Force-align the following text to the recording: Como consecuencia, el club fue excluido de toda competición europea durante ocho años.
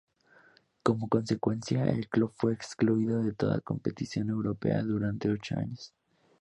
Como 0.81 1.07
consecuencia, 1.09 1.83
el 1.83 2.09
club 2.09 2.31
fue 2.35 2.53
excluido 2.53 3.21
de 3.21 3.33
toda 3.33 3.61
competición 3.61 4.29
europea 4.31 4.81
durante 4.81 5.29
ocho 5.29 5.55
años. 5.59 5.93